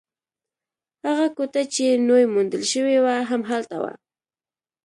هغه 1.07 1.27
کوټه 1.37 1.61
چې 1.73 1.85
نوې 2.07 2.25
موندل 2.33 2.63
شوې 2.71 2.97
وه، 3.03 3.15
هم 3.29 3.41
هلته 3.51 3.75
وه. 3.83 3.93